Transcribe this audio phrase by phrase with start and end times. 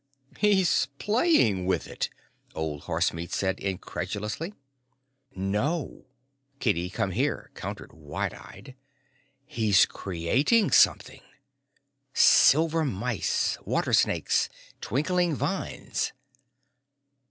[0.39, 2.09] "He's playing with it,"
[2.55, 4.55] Old Horsemeat said incredulously.
[5.35, 6.07] "No,"
[6.59, 8.73] Kitty Come Here countered wide eyed,
[9.45, 11.21] "he's creating something.
[12.15, 13.59] Silver mice.
[13.63, 14.49] Water snakes.
[14.81, 16.13] Twinkling vines."